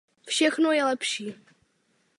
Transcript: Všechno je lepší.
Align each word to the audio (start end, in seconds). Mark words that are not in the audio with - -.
Všechno 0.27 0.71
je 0.71 0.85
lepší. 0.85 1.35